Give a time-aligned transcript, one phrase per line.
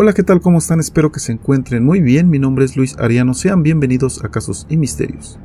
[0.00, 0.40] Hola, ¿qué tal?
[0.40, 0.78] ¿Cómo están?
[0.78, 2.30] Espero que se encuentren muy bien.
[2.30, 3.34] Mi nombre es Luis Ariano.
[3.34, 5.40] Sean bienvenidos a Casos y Misterios.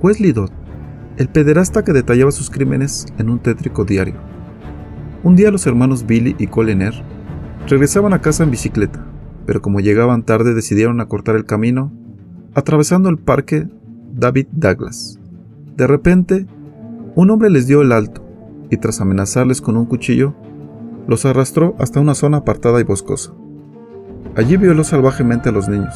[0.00, 0.52] Wesley Dodd,
[1.16, 4.14] el pederasta que detallaba sus crímenes en un tétrico diario.
[5.24, 6.94] Un día los hermanos Billy y Coliner
[7.66, 9.04] regresaban a casa en bicicleta,
[9.46, 11.90] pero como llegaban tarde decidieron acortar el camino,
[12.54, 13.66] atravesando el parque
[14.12, 15.18] David Douglas.
[15.76, 16.46] De repente,
[17.16, 18.24] un hombre les dio el alto
[18.70, 20.36] y tras amenazarles con un cuchillo,
[21.08, 23.32] los arrastró hasta una zona apartada y boscosa.
[24.34, 25.94] Allí violó salvajemente a los niños,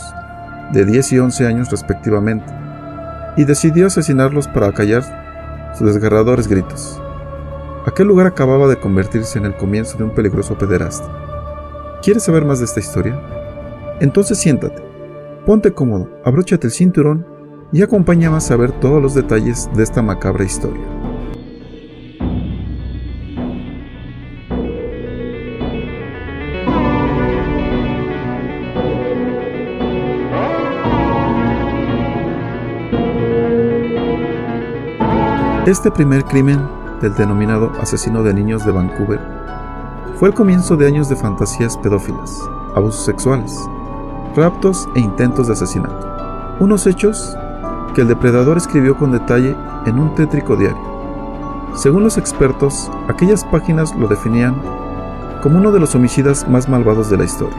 [0.73, 2.53] de 10 y 11 años respectivamente,
[3.37, 7.01] y decidió asesinarlos para acallar sus desgarradores gritos.
[7.87, 11.09] Aquel lugar acababa de convertirse en el comienzo de un peligroso pederasta.
[12.03, 13.19] ¿Quieres saber más de esta historia?
[14.01, 14.83] Entonces siéntate,
[15.47, 17.27] ponte cómodo, abróchate el cinturón
[17.73, 20.96] y acompáñame a saber todos los detalles de esta macabra historia.
[35.67, 36.65] Este primer crimen
[37.03, 39.19] del denominado asesino de niños de Vancouver
[40.15, 42.41] fue el comienzo de años de fantasías pedófilas,
[42.77, 43.59] abusos sexuales,
[44.37, 46.07] raptos e intentos de asesinato.
[46.61, 47.37] Unos hechos
[47.97, 50.79] que el depredador escribió con detalle en un tétrico diario.
[51.75, 54.55] Según los expertos, aquellas páginas lo definían
[55.43, 57.59] como uno de los homicidas más malvados de la historia.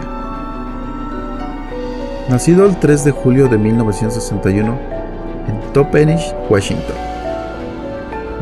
[2.29, 4.79] Nacido el 3 de julio de 1961
[5.49, 6.95] en Toppenish, Washington,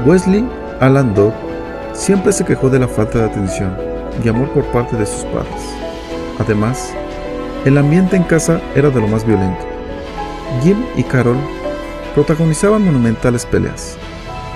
[0.03, 0.47] Wesley
[0.81, 1.33] Alan Dodd
[1.93, 3.75] siempre se quejó de la falta de atención
[4.23, 5.73] y amor por parte de sus padres.
[6.38, 6.93] Además,
[7.63, 9.66] el ambiente en casa era de lo más violento.
[10.61, 11.38] Jim y Carol
[12.13, 13.97] protagonizaban monumentales peleas,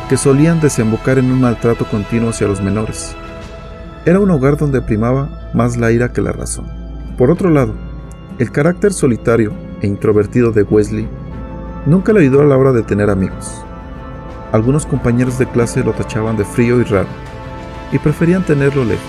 [0.09, 3.15] que solían desembocar en un maltrato continuo hacia los menores.
[4.05, 6.67] Era un hogar donde primaba más la ira que la razón.
[7.17, 7.73] Por otro lado,
[8.37, 11.07] el carácter solitario e introvertido de Wesley
[11.85, 13.65] nunca le ayudó a la hora de tener amigos.
[14.51, 17.09] Algunos compañeros de clase lo tachaban de frío y raro,
[17.91, 19.03] y preferían tenerlo lejos.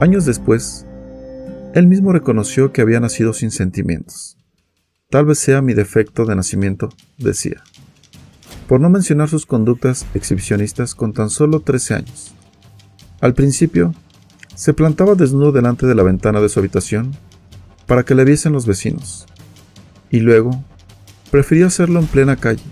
[0.00, 0.86] Años después,
[1.74, 4.36] él mismo reconoció que había nacido sin sentimientos.
[5.08, 7.62] Tal vez sea mi defecto de nacimiento, decía,
[8.66, 12.34] por no mencionar sus conductas exhibicionistas con tan solo 13 años.
[13.20, 13.94] Al principio,
[14.56, 17.12] se plantaba desnudo delante de la ventana de su habitación
[17.86, 19.26] para que le viesen los vecinos,
[20.10, 20.64] y luego
[21.30, 22.62] prefirió hacerlo en plena calle,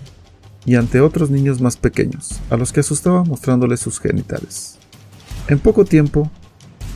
[0.67, 4.77] y ante otros niños más pequeños, a los que asustaba mostrándoles sus genitales.
[5.47, 6.29] En poco tiempo,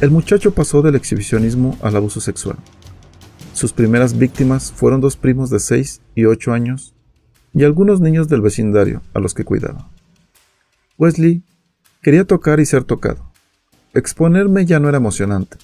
[0.02, 2.58] el muchacho pasó del exhibicionismo al abuso sexual.
[3.54, 6.94] Sus primeras víctimas fueron dos primos de 6 y 8 años
[7.54, 9.90] y algunos niños del vecindario a los que cuidaba.
[10.98, 11.46] Wesley
[12.02, 13.32] quería tocar y ser tocado.
[13.94, 15.56] Exponerme ya no era emocionante.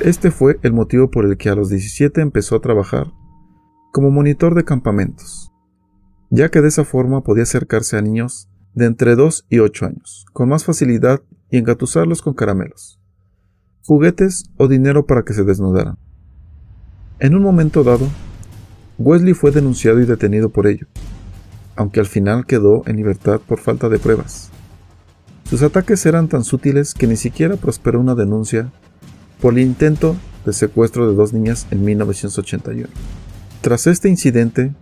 [0.00, 3.10] Este fue el motivo por el que a los 17 empezó a trabajar
[3.90, 5.51] como monitor de campamentos
[6.34, 10.24] ya que de esa forma podía acercarse a niños de entre 2 y 8 años,
[10.32, 11.20] con más facilidad
[11.50, 12.98] y engatusarlos con caramelos,
[13.84, 15.98] juguetes o dinero para que se desnudaran.
[17.18, 18.08] En un momento dado,
[18.96, 20.86] Wesley fue denunciado y detenido por ello,
[21.76, 24.50] aunque al final quedó en libertad por falta de pruebas.
[25.44, 28.72] Sus ataques eran tan sutiles que ni siquiera prosperó una denuncia
[29.38, 30.16] por el intento
[30.46, 32.88] de secuestro de dos niñas en 1981.
[33.60, 34.72] Tras este incidente,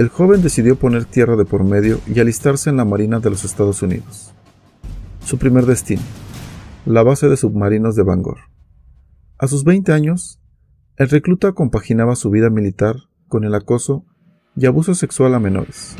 [0.00, 3.44] el joven decidió poner tierra de por medio y alistarse en la Marina de los
[3.44, 4.32] Estados Unidos.
[5.22, 6.00] Su primer destino,
[6.86, 8.38] la base de submarinos de Bangor.
[9.36, 10.40] A sus 20 años,
[10.96, 12.96] el recluta compaginaba su vida militar
[13.28, 14.06] con el acoso
[14.56, 15.96] y abuso sexual a menores.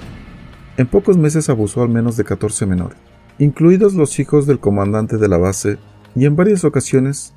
[0.78, 2.97] En pocos meses abusó al menos de 14 menores,
[3.39, 5.77] incluidos los hijos del comandante de la base,
[6.16, 7.34] y en varias ocasiones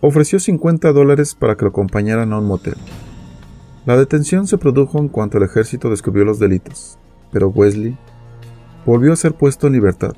[0.00, 2.74] ofreció 50 dólares para que lo acompañaran a un motel.
[3.86, 6.98] La detención se produjo en cuanto el ejército descubrió los delitos,
[7.30, 7.96] pero Wesley
[8.84, 10.12] volvió a ser puesto en libertad,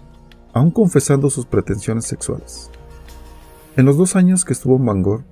[0.55, 2.71] aún confesando sus pretensiones sexuales.
[3.77, 5.25] En los dos años que estuvo en Bangor,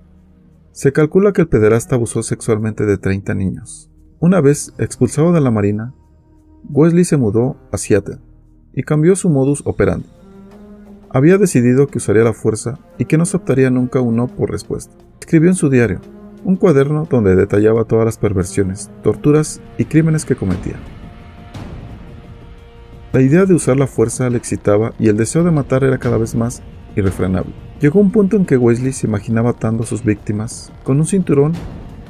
[0.72, 3.90] se calcula que el pederasta abusó sexualmente de 30 niños.
[4.20, 5.94] Una vez expulsado de la Marina,
[6.68, 8.18] Wesley se mudó a Seattle
[8.74, 10.10] y cambió su modus operandi.
[11.08, 14.92] Había decidido que usaría la fuerza y que no aceptaría nunca un no por respuesta.
[15.20, 16.00] Escribió en su diario,
[16.44, 20.76] un cuaderno donde detallaba todas las perversiones, torturas y crímenes que cometía.
[23.12, 26.18] La idea de usar la fuerza le excitaba y el deseo de matar era cada
[26.18, 26.62] vez más
[26.96, 27.52] irrefrenable.
[27.80, 31.52] Llegó un punto en que Wesley se imaginaba atando a sus víctimas con un cinturón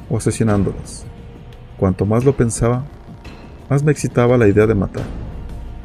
[0.09, 1.05] o asesinándolas.
[1.77, 2.85] Cuanto más lo pensaba,
[3.69, 5.05] más me excitaba la idea de matar.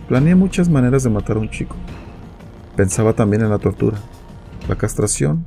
[0.09, 1.77] Planeé muchas maneras de matar a un chico.
[2.77, 3.99] Pensaba también en la tortura,
[4.69, 5.45] la castración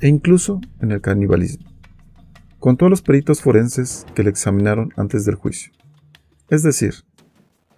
[0.00, 1.73] e incluso en el canibalismo.
[2.64, 5.70] Contó a los peritos forenses que le examinaron antes del juicio.
[6.48, 6.94] Es decir,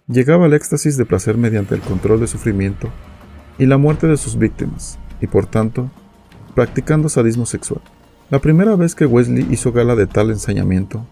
[0.07, 2.87] llegaba al éxtasis de placer mediante el control de sufrimiento
[3.57, 5.91] y la muerte de sus víctimas, y por tanto,
[6.55, 7.81] practicando sadismo sexual.
[8.29, 11.05] La primera vez que Wesley hizo gala de tal ensañamiento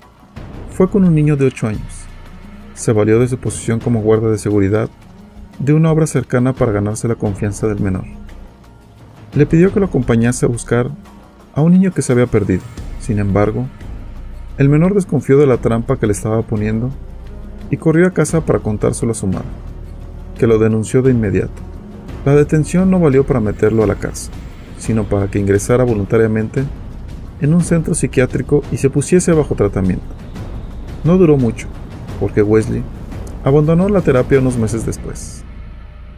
[0.70, 2.06] fue con un niño de 8 años.
[2.76, 4.90] Se valió de su posición como guardia de seguridad
[5.60, 8.06] de una obra cercana para ganarse la confianza del menor.
[9.34, 10.90] Le pidió que lo acompañase a buscar
[11.54, 12.64] a un niño que se había perdido.
[13.06, 13.68] Sin embargo,
[14.58, 16.90] el menor desconfió de la trampa que le estaba poniendo
[17.70, 19.46] y corrió a casa para contárselo a su madre,
[20.40, 21.62] que lo denunció de inmediato.
[22.26, 24.34] La detención no valió para meterlo a la cárcel,
[24.80, 26.64] sino para que ingresara voluntariamente
[27.42, 30.08] en un centro psiquiátrico y se pusiese bajo tratamiento.
[31.04, 31.68] No duró mucho,
[32.20, 32.82] porque Wesley
[33.44, 35.44] abandonó la terapia unos meses después.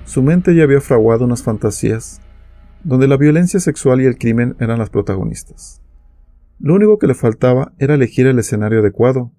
[0.06, 2.22] Su mente ya había fraguado unas fantasías
[2.86, 5.82] donde la violencia sexual y el crimen eran las protagonistas.
[6.60, 9.32] Lo único que le faltaba era elegir el escenario adecuado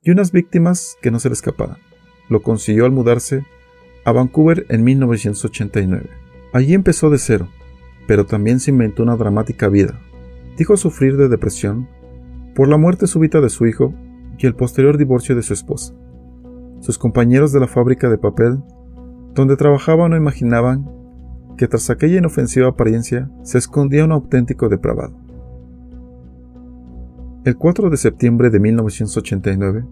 [0.00, 1.78] y unas víctimas que no se le escaparan.
[2.28, 3.44] Lo consiguió al mudarse
[4.04, 6.08] a Vancouver en 1989.
[6.52, 7.48] Allí empezó de cero,
[8.06, 10.00] pero también se inventó una dramática vida.
[10.56, 11.88] Dijo sufrir de depresión
[12.54, 13.92] por la muerte súbita de su hijo
[14.38, 15.94] y el posterior divorcio de su esposa.
[16.78, 18.62] Sus compañeros de la fábrica de papel,
[19.34, 20.88] donde trabajaba, no imaginaban
[21.58, 25.25] que tras aquella inofensiva apariencia se escondía un auténtico depravado.
[27.46, 29.84] El 4 de septiembre de 1989,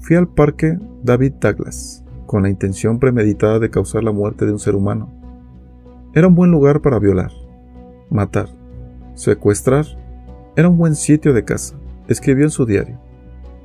[0.00, 4.58] fui al parque David Douglas, con la intención premeditada de causar la muerte de un
[4.58, 5.08] ser humano.
[6.12, 7.30] Era un buen lugar para violar,
[8.10, 8.48] matar,
[9.14, 9.86] secuestrar.
[10.56, 11.76] Era un buen sitio de caza,
[12.08, 12.98] escribió en su diario.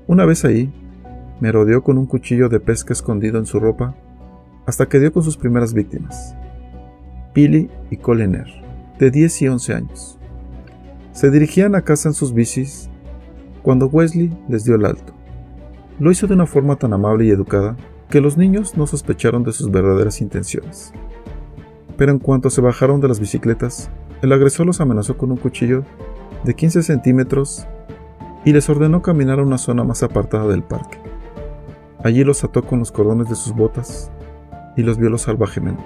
[0.05, 0.71] Una vez ahí,
[1.39, 3.95] me rodeó con un cuchillo de pesca escondido en su ropa
[4.67, 6.35] hasta que dio con sus primeras víctimas,
[7.33, 8.45] Billy y Coliner,
[8.99, 10.19] de 10 y 11 años.
[11.13, 12.90] Se dirigían a casa en sus bicis
[13.61, 15.13] cuando Wesley les dio el alto.
[15.99, 17.75] Lo hizo de una forma tan amable y educada
[18.09, 20.93] que los niños no sospecharon de sus verdaderas intenciones.
[21.97, 23.89] Pero en cuanto se bajaron de las bicicletas,
[24.21, 25.83] el agresor los amenazó con un cuchillo
[26.43, 27.67] de 15 centímetros
[28.45, 30.97] y les ordenó caminar a una zona más apartada del parque.
[32.03, 34.11] Allí los ató con los cordones de sus botas
[34.75, 35.83] y los violó salvajemente.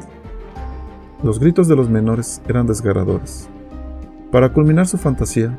[1.24, 3.50] Los gritos de los menores eran desgarradores.
[4.32, 5.58] Para culminar su fantasía,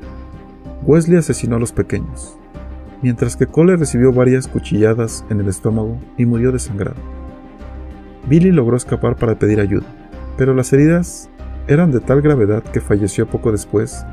[0.86, 2.38] Wesley asesinó a los pequeños,
[3.02, 6.96] mientras que Cole recibió varias cuchilladas en el estómago y murió desangrado.
[8.28, 9.86] Billy logró escapar para pedir ayuda,
[10.36, 11.28] pero las heridas
[11.66, 14.04] eran de tal gravedad que falleció poco después,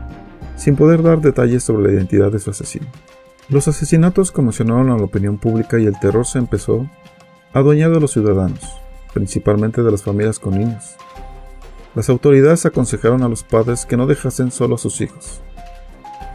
[0.56, 2.88] sin poder dar detalles sobre la identidad de su asesino.
[3.50, 6.90] Los asesinatos conmocionaron a la opinión pública y el terror se empezó
[7.54, 8.80] a de los ciudadanos,
[9.14, 10.96] principalmente de las familias con niños.
[11.94, 15.44] Las autoridades aconsejaron a los padres que no dejasen solo a sus hijos,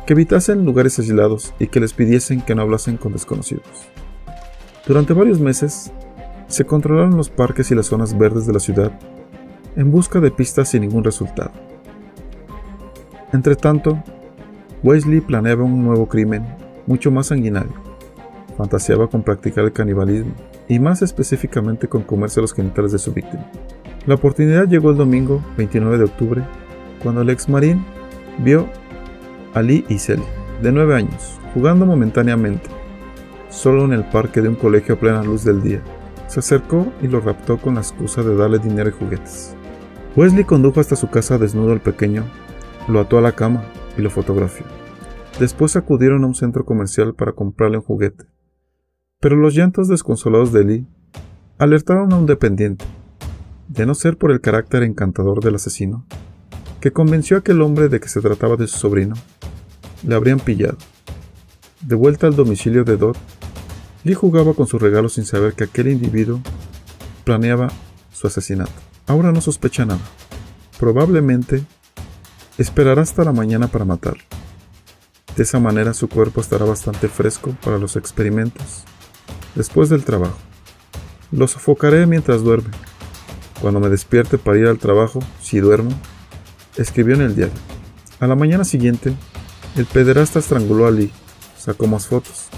[0.08, 3.66] que evitasen lugares aislados y que les pidiesen que no hablasen con desconocidos.
[4.86, 5.92] Durante varios meses,
[6.46, 8.90] se controlaron los parques y las zonas verdes de la ciudad
[9.76, 11.50] en busca de pistas sin ningún resultado.
[13.34, 14.02] Entretanto,
[14.82, 16.46] Wesley planeaba un nuevo crimen
[16.86, 17.74] mucho más sanguinario.
[18.56, 20.32] Fantaseaba con practicar el canibalismo,
[20.68, 23.44] y más específicamente con comerse los genitales de su víctima.
[24.06, 26.44] La oportunidad llegó el domingo 29 de octubre,
[27.02, 27.84] cuando el ex marín
[28.38, 28.70] vio
[29.54, 30.22] a Lee y Sally,
[30.62, 32.68] de 9 años, jugando momentáneamente,
[33.48, 35.82] solo en el parque de un colegio a plena luz del día.
[36.26, 39.54] Se acercó y lo raptó con la excusa de darle dinero y juguetes.
[40.16, 42.24] Wesley condujo hasta su casa desnudo al pequeño,
[42.88, 43.62] lo ató a la cama
[43.96, 44.66] y lo fotografió.
[45.38, 48.24] Después acudieron a un centro comercial para comprarle un juguete.
[49.20, 50.86] Pero los llantos desconsolados de Lee
[51.58, 52.84] alertaron a un dependiente,
[53.68, 56.06] de no ser por el carácter encantador del asesino,
[56.80, 59.14] que convenció a aquel hombre de que se trataba de su sobrino.
[60.02, 60.78] Le habrían pillado.
[61.80, 63.16] De vuelta al domicilio de Dot,
[64.04, 66.40] Lee jugaba con su regalo sin saber que aquel individuo
[67.24, 67.68] planeaba
[68.12, 68.72] su asesinato.
[69.06, 70.00] Ahora no sospecha nada.
[70.78, 71.64] Probablemente
[72.58, 74.22] esperará hasta la mañana para matarlo.
[75.36, 78.84] De esa manera su cuerpo estará bastante fresco para los experimentos.
[79.54, 80.38] Después del trabajo.
[81.30, 82.70] Lo sofocaré mientras duerme.
[83.60, 85.90] Cuando me despierte para ir al trabajo, si duermo,
[86.76, 87.54] escribió en el diario.
[88.20, 89.14] A la mañana siguiente,
[89.78, 91.12] el pederasta estranguló a Lee,
[91.56, 92.48] sacó más fotos,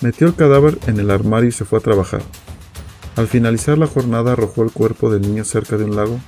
[0.00, 2.22] metió el cadáver en el armario y se fue a trabajar.
[3.16, 6.18] Al finalizar la jornada arrojó el cuerpo del niño cerca de un lago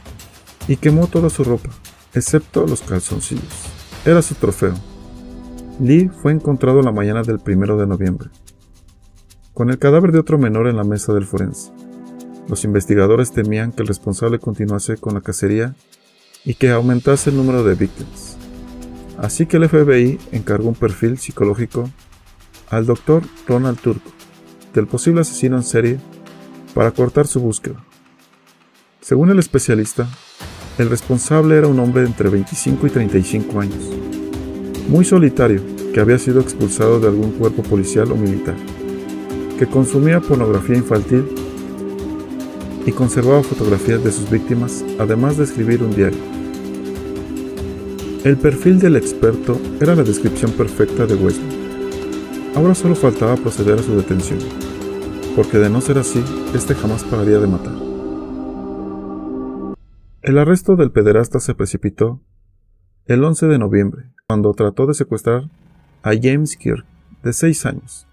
[0.67, 1.71] y quemó toda su ropa,
[2.15, 3.45] excepto los calzoncillos.
[4.05, 4.75] Era su trofeo.
[5.81, 8.31] Lee fue encontrado la mañana del primero de noviembre,
[9.55, 11.73] con el cadáver de otro menor en la mesa del forense.
[12.49, 15.75] Los investigadores temían que el responsable continuase con la cacería
[16.45, 18.38] y que aumentase el número de víctimas.
[19.19, 21.91] Así que el FBI encargó un perfil psicológico
[22.71, 24.11] al doctor Ronald Turco,
[24.73, 25.99] del posible asesino en serie,
[26.73, 27.85] para cortar su búsqueda.
[29.01, 30.09] Según el especialista,
[30.79, 33.91] el responsable era un hombre de entre 25 y 35 años,
[34.89, 38.55] muy solitario, que había sido expulsado de algún cuerpo policial o militar,
[39.59, 41.25] que consumía pornografía infantil
[42.87, 46.21] y conservaba fotografías de sus víctimas, además de escribir un diario.
[48.25, 52.51] El perfil del experto era la descripción perfecta de Wesley.
[52.57, 54.41] Ahora solo faltaba proceder a su detención,
[55.37, 57.75] porque de no ser así, este jamás pararía de matar.
[60.23, 62.21] El arresto del pederasta se precipitó
[63.07, 65.49] el 11 de noviembre, cuando trató de secuestrar
[66.03, 66.85] a James Kirk,
[67.23, 68.09] de 6 años,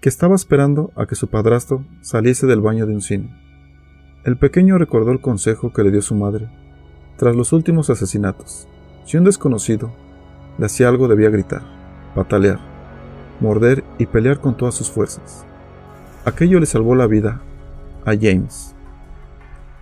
[0.00, 3.36] que estaba esperando a que su padrastro saliese del baño de un cine.
[4.24, 6.48] El pequeño recordó el consejo que le dio su madre
[7.16, 8.68] tras los últimos asesinatos.
[9.04, 9.92] Si un desconocido
[10.58, 11.62] le hacía algo debía gritar,
[12.14, 12.58] patalear,
[13.40, 15.44] morder y pelear con todas sus fuerzas.
[16.24, 17.42] Aquello le salvó la vida
[18.06, 18.74] a James.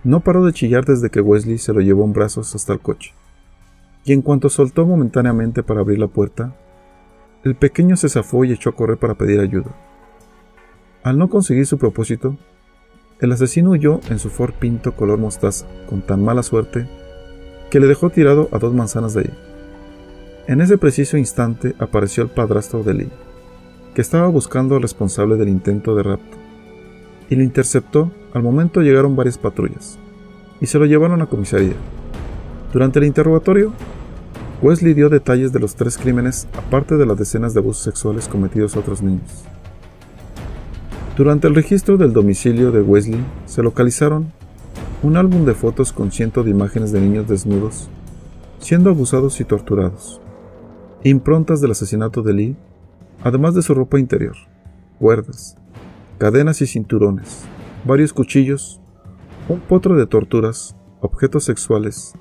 [0.03, 3.13] No paró de chillar desde que Wesley se lo llevó en brazos hasta el coche.
[4.03, 6.53] Y en cuanto soltó momentáneamente para abrir la puerta,
[7.45, 9.71] el pequeño se zafó y echó a correr para pedir ayuda.
[11.03, 12.37] Al no conseguir su propósito,
[13.21, 16.87] el asesino huyó en su Ford Pinto color mostaza, con tan mala suerte
[17.73, 19.33] que le dejó tirado a dos manzanas de ahí.
[20.45, 23.09] En ese preciso instante apareció el padrastro de Lee,
[23.95, 26.37] que estaba buscando al responsable del intento de rapto,
[27.31, 28.11] y lo interceptó.
[28.35, 29.97] Al momento llegaron varias patrullas,
[30.61, 31.73] y se lo llevaron a comisaría.
[32.71, 33.73] Durante el interrogatorio,
[34.61, 38.75] Wesley dio detalles de los tres crímenes, aparte de las decenas de abusos sexuales cometidos
[38.75, 39.45] a otros niños.
[41.17, 44.31] Durante el registro del domicilio de Wesley se localizaron
[45.03, 47.89] un álbum de fotos con cientos de imágenes de niños desnudos
[48.63, 50.21] siendo abusados y torturados,
[51.03, 52.55] improntas del asesinato de Lee,
[53.21, 54.37] además de su ropa interior,
[54.99, 55.57] cuerdas,
[56.17, 57.43] cadenas y cinturones,
[57.83, 58.79] varios cuchillos,
[59.49, 62.13] un potro de torturas, objetos sexuales,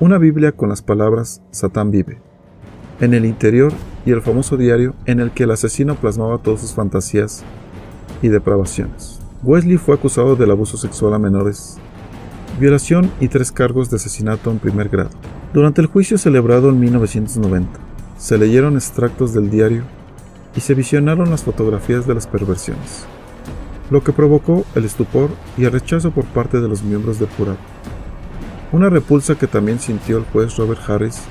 [0.00, 2.20] una Biblia con las palabras Satán vive,
[2.98, 3.72] en el interior
[4.04, 7.44] y el famoso diario en el que el asesino plasmaba todas sus fantasías
[8.20, 9.20] y depravaciones.
[9.44, 11.78] Wesley fue acusado del abuso sexual a menores,
[12.58, 15.10] violación y tres cargos de asesinato en primer grado.
[15.52, 17.70] Durante el juicio celebrado en 1990,
[18.18, 19.84] se leyeron extractos del diario
[20.54, 23.06] y se visionaron las fotografías de las perversiones,
[23.90, 27.58] lo que provocó el estupor y el rechazo por parte de los miembros del jurado.
[28.70, 31.22] Una repulsa que también sintió el juez Robert Harris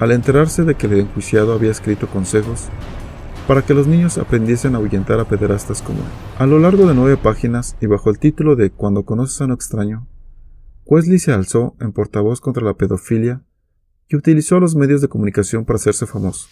[0.00, 2.68] al enterarse de que el enjuiciado había escrito consejos
[3.46, 6.04] para que los niños aprendiesen a ahuyentar a pederastas como él.
[6.38, 9.52] A lo largo de nueve páginas y bajo el título de Cuando conoces a un
[9.52, 10.06] extraño,
[10.92, 13.40] Wesley se alzó en portavoz contra la pedofilia
[14.10, 16.50] y utilizó los medios de comunicación para hacerse famoso.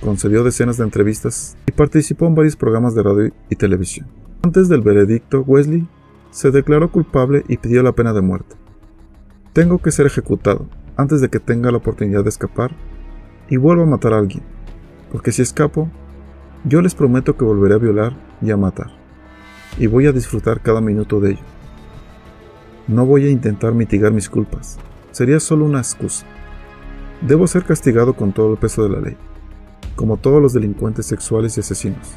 [0.00, 4.06] Concedió decenas de entrevistas y participó en varios programas de radio y televisión.
[4.42, 5.86] Antes del veredicto, Wesley
[6.30, 8.56] se declaró culpable y pidió la pena de muerte.
[9.52, 10.66] Tengo que ser ejecutado
[10.96, 12.74] antes de que tenga la oportunidad de escapar
[13.50, 14.42] y vuelva a matar a alguien
[15.10, 15.90] porque si escapo,
[16.64, 18.92] yo les prometo que volveré a violar y a matar,
[19.76, 21.51] y voy a disfrutar cada minuto de ello.
[22.88, 24.78] No voy a intentar mitigar mis culpas,
[25.12, 26.26] sería solo una excusa.
[27.20, 29.16] Debo ser castigado con todo el peso de la ley,
[29.94, 32.16] como todos los delincuentes sexuales y asesinos.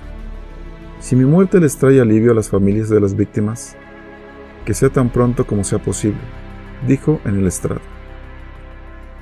[1.00, 3.76] Si mi muerte les trae alivio a las familias de las víctimas,
[4.66, 6.22] que sea tan pronto como sea posible,
[6.88, 7.82] dijo en el estrado.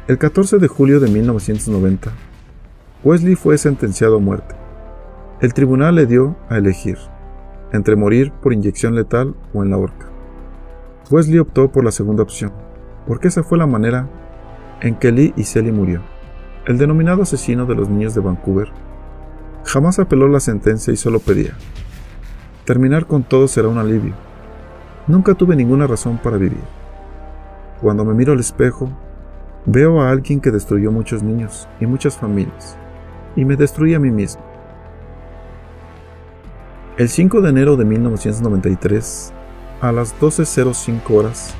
[0.08, 2.12] El 14 de julio de 1990,
[3.04, 4.56] Wesley fue sentenciado a muerte.
[5.42, 6.98] El tribunal le dio a elegir
[7.74, 10.13] entre morir por inyección letal o en la horca.
[11.10, 12.52] Wesley optó por la segunda opción,
[13.08, 14.08] porque esa fue la manera
[14.82, 16.02] en que Lee y Sally murió.
[16.66, 18.70] El denominado asesino de los niños de Vancouver
[19.66, 21.54] jamás apeló la sentencia y solo pedía,
[22.66, 24.14] terminar con todo será un alivio.
[25.08, 26.64] Nunca tuve ninguna razón para vivir.
[27.82, 28.90] Cuando me miro al espejo,
[29.66, 32.78] veo a alguien que destruyó muchos niños y muchas familias
[33.36, 34.42] y me destruí a mí mismo.
[36.98, 39.34] El 5 de enero de 1993,
[39.84, 41.54] a las 12.05 horas,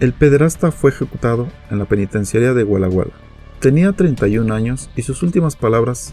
[0.00, 3.12] el pederasta fue ejecutado en la penitenciaria de Gualaguala.
[3.60, 6.12] Tenía 31 años y sus últimas palabras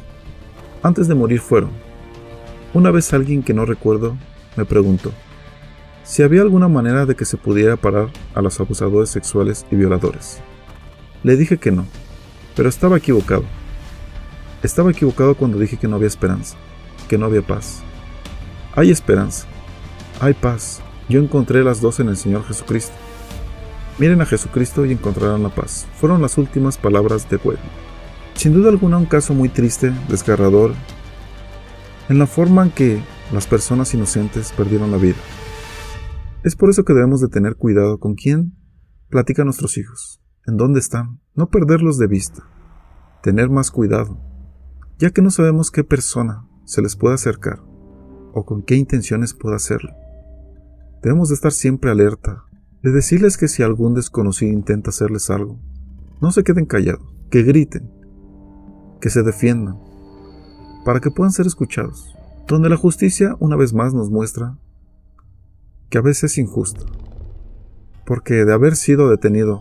[0.83, 1.71] antes de morir fueron,
[2.75, 4.15] una vez alguien que no recuerdo
[4.55, 5.11] me preguntó
[6.03, 10.39] si había alguna manera de que se pudiera parar a los abusadores sexuales y violadores.
[11.23, 11.87] Le dije que no,
[12.55, 13.45] pero estaba equivocado.
[14.61, 16.57] Estaba equivocado cuando dije que no había esperanza,
[17.09, 17.81] que no había paz.
[18.75, 19.47] Hay esperanza,
[20.19, 20.83] hay paz.
[21.13, 22.95] Yo encontré las dos en el Señor Jesucristo.
[23.99, 25.85] Miren a Jesucristo y encontrarán la paz.
[25.93, 27.69] Fueron las últimas palabras de Wesley.
[28.33, 30.73] Sin duda alguna un caso muy triste, desgarrador,
[32.09, 32.99] en la forma en que
[33.31, 35.17] las personas inocentes perdieron la vida.
[36.43, 38.57] Es por eso que debemos de tener cuidado con quién
[39.09, 42.41] platica nuestros hijos, en dónde están, no perderlos de vista,
[43.21, 44.19] tener más cuidado,
[44.97, 47.61] ya que no sabemos qué persona se les puede acercar
[48.33, 49.93] o con qué intenciones puede hacerlo.
[51.03, 52.45] Debemos de estar siempre alerta,
[52.81, 55.59] de decirles que si algún desconocido intenta hacerles algo,
[56.21, 57.91] no se queden callados, que griten,
[59.01, 59.77] que se defiendan,
[60.85, 62.15] para que puedan ser escuchados,
[62.47, 64.57] donde la justicia una vez más nos muestra
[65.89, 66.85] que a veces es injusta,
[68.05, 69.59] porque de haber sido detenido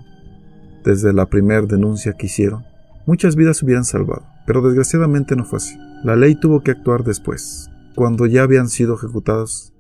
[0.84, 2.64] desde la primera denuncia que hicieron,
[3.04, 5.76] muchas vidas se hubieran salvado, pero desgraciadamente no fue así.
[6.04, 9.72] La ley tuvo que actuar después, cuando ya habían sido ejecutadas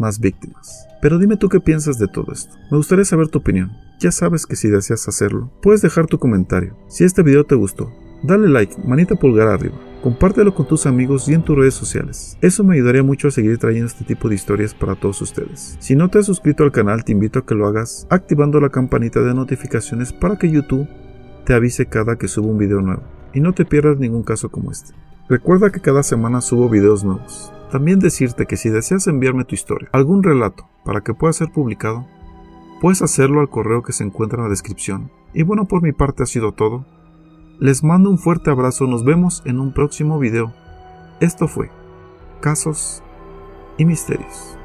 [0.00, 0.86] más víctimas.
[1.00, 2.54] Pero dime tú qué piensas de todo esto.
[2.70, 3.70] Me gustaría saber tu opinión.
[4.00, 6.76] Ya sabes que si deseas hacerlo, puedes dejar tu comentario.
[6.88, 7.92] Si este video te gustó,
[8.22, 9.76] Dale like, manita pulgar arriba.
[10.02, 12.36] Compártelo con tus amigos y en tus redes sociales.
[12.42, 15.76] Eso me ayudaría mucho a seguir trayendo este tipo de historias para todos ustedes.
[15.80, 18.68] Si no te has suscrito al canal, te invito a que lo hagas activando la
[18.68, 20.86] campanita de notificaciones para que YouTube
[21.46, 24.70] te avise cada que subo un video nuevo y no te pierdas ningún caso como
[24.70, 24.94] este.
[25.28, 27.52] Recuerda que cada semana subo videos nuevos.
[27.70, 32.06] También decirte que si deseas enviarme tu historia, algún relato para que pueda ser publicado,
[32.80, 35.10] puedes hacerlo al correo que se encuentra en la descripción.
[35.32, 36.84] Y bueno, por mi parte ha sido todo.
[37.60, 40.52] Les mando un fuerte abrazo, nos vemos en un próximo video.
[41.20, 41.70] Esto fue
[42.40, 43.02] Casos
[43.76, 44.59] y Misterios.